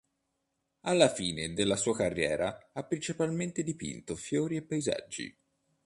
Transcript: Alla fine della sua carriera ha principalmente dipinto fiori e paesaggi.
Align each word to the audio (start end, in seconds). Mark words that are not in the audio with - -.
Alla 0.85 1.13
fine 1.13 1.53
della 1.53 1.75
sua 1.75 1.95
carriera 1.95 2.71
ha 2.73 2.83
principalmente 2.83 3.61
dipinto 3.61 4.15
fiori 4.15 4.55
e 4.55 4.63
paesaggi. 4.63 5.37